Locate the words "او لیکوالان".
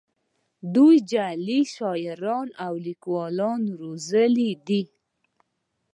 2.65-3.61